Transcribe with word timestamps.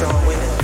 strong 0.00 0.26
women. 0.26 0.59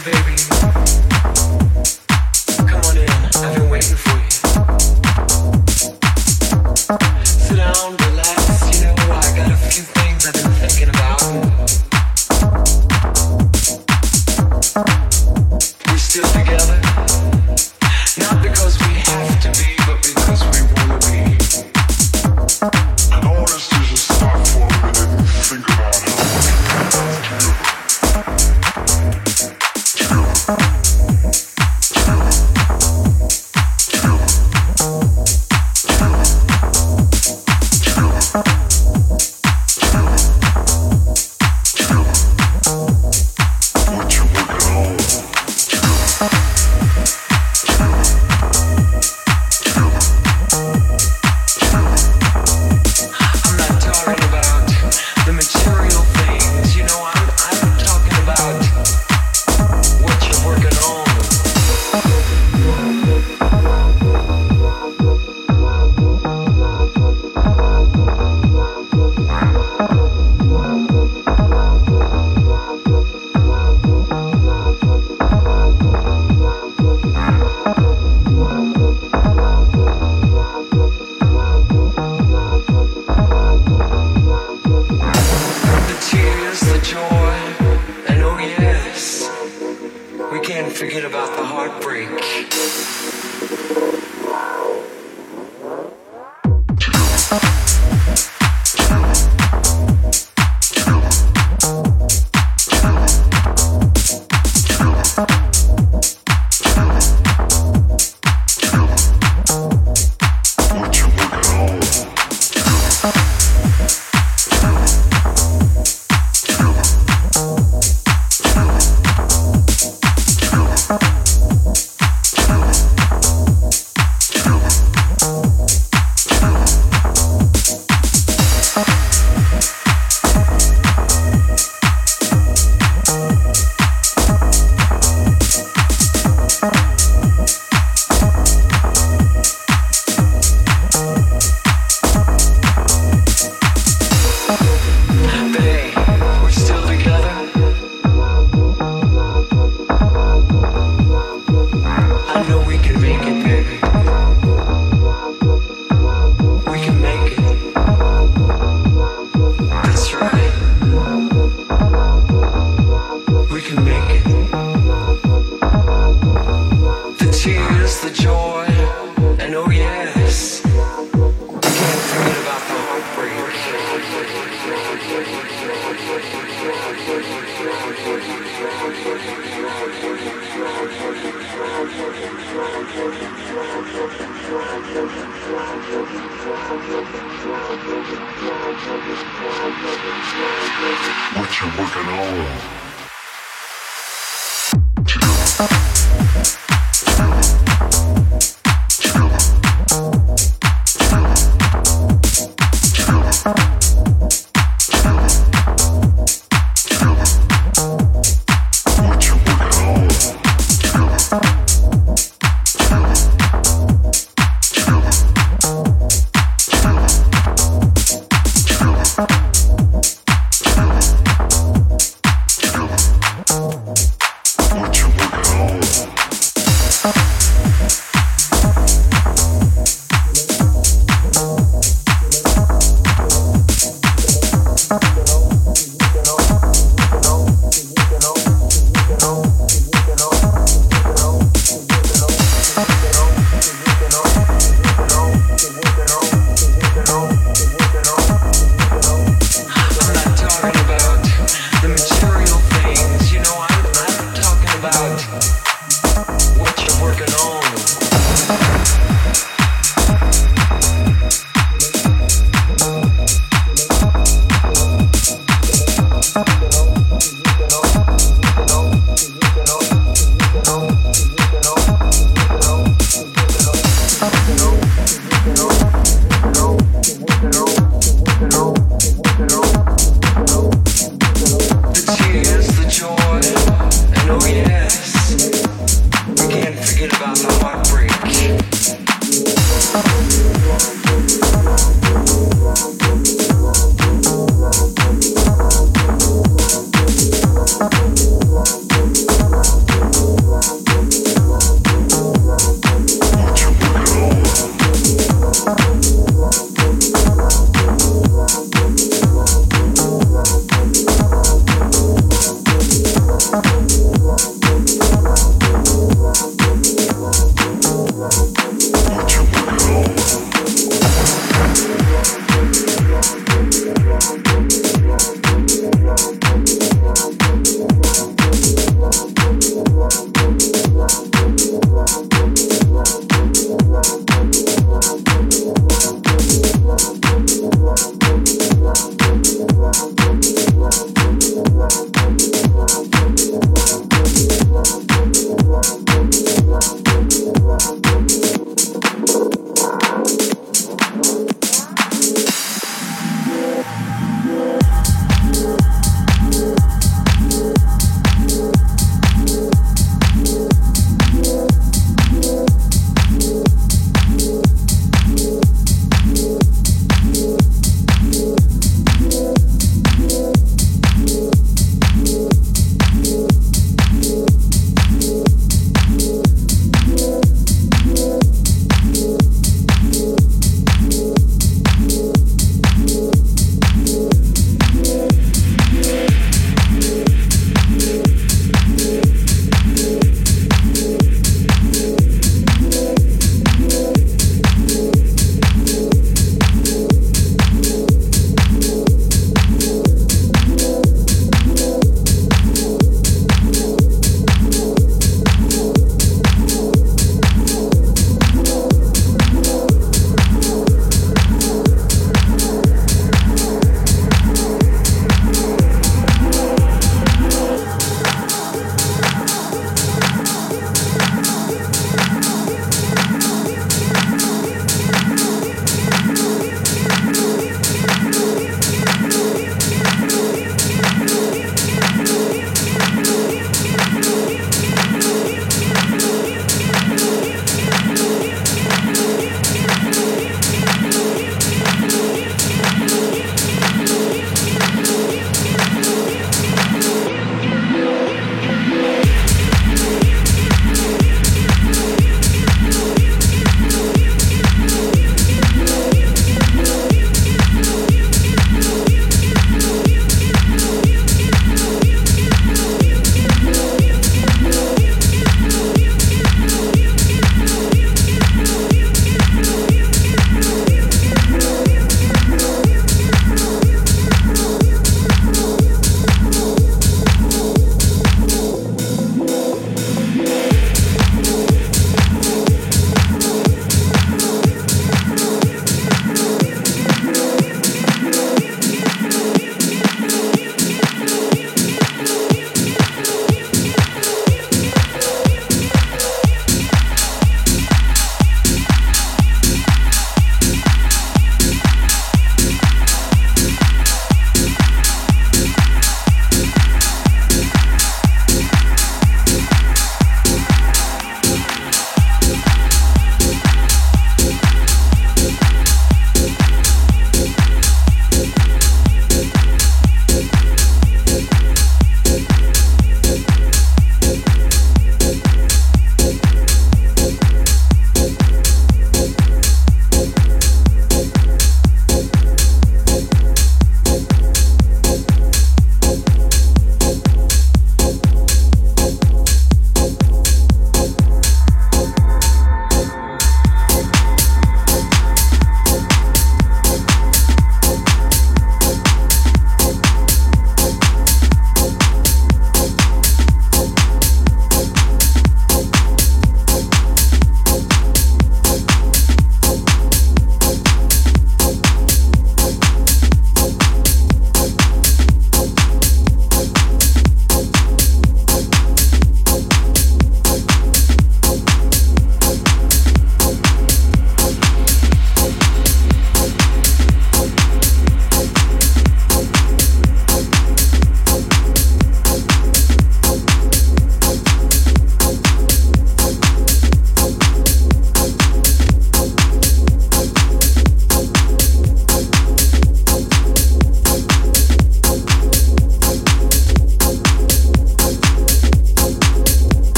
baby. 0.00 0.57